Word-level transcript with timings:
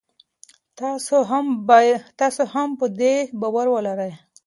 تاسي 2.19 2.43
هم 2.57 2.67
په 2.79 2.85
دې 2.99 3.13
باور 3.41 3.67
ولرئ. 3.71 4.11